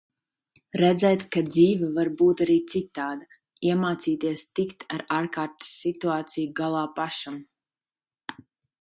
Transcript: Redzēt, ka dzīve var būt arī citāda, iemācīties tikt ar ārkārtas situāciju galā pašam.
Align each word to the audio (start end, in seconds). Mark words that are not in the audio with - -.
Redzēt, 0.81 1.25
ka 1.35 1.43
dzīve 1.49 1.89
var 1.97 2.09
būt 2.21 2.41
arī 2.47 2.55
citāda, 2.73 3.29
iemācīties 3.69 4.47
tikt 4.61 4.89
ar 4.99 5.07
ārkārtas 5.21 5.79
situāciju 5.85 6.59
galā 6.63 6.85
pašam. 7.01 7.43